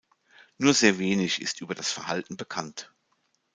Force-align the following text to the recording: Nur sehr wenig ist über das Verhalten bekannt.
Nur 0.57 0.73
sehr 0.73 0.97
wenig 0.97 1.43
ist 1.43 1.61
über 1.61 1.75
das 1.75 1.91
Verhalten 1.91 2.35
bekannt. 2.35 2.91